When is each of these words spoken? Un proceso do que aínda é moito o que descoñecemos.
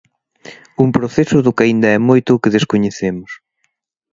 Un 0.83 0.89
proceso 0.97 1.37
do 1.45 1.55
que 1.55 1.63
aínda 1.65 1.87
é 1.97 1.99
moito 2.09 2.29
o 2.33 2.41
que 2.41 2.53
descoñecemos. 2.55 3.31